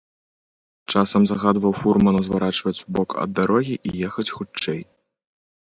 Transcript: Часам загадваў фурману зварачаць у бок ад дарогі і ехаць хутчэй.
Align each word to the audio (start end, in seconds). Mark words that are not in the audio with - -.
Часам 0.93 1.21
загадваў 1.31 1.73
фурману 1.83 2.21
зварачаць 2.29 2.75
у 2.85 2.97
бок 2.97 3.09
ад 3.27 3.39
дарогі 3.43 3.75
і 3.91 3.97
ехаць 4.11 4.29
хутчэй. 4.35 4.81